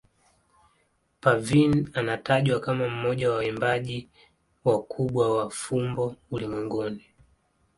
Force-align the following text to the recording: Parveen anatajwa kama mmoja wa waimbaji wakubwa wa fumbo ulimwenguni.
Parveen 1.21 1.89
anatajwa 1.93 2.59
kama 2.59 2.89
mmoja 2.89 3.29
wa 3.29 3.35
waimbaji 3.35 4.09
wakubwa 4.65 5.37
wa 5.37 5.49
fumbo 5.51 6.15
ulimwenguni. 6.31 7.05